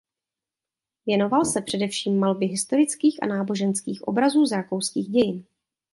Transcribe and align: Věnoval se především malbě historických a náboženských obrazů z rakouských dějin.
Věnoval 1.05 1.45
se 1.45 1.61
především 1.61 2.19
malbě 2.19 2.47
historických 2.49 3.23
a 3.23 3.25
náboženských 3.25 4.01
obrazů 4.01 4.45
z 4.45 4.51
rakouských 4.51 5.07
dějin. 5.07 5.43